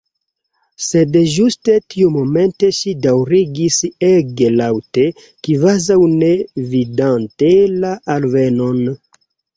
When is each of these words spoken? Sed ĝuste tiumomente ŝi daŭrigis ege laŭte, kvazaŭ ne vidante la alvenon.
Sed 0.83 1.17
ĝuste 1.33 1.73
tiumomente 1.93 2.71
ŝi 2.77 2.93
daŭrigis 3.03 3.77
ege 4.09 4.49
laŭte, 4.63 5.05
kvazaŭ 5.49 5.99
ne 6.15 6.33
vidante 6.73 7.53
la 7.85 7.93
alvenon. 8.17 8.81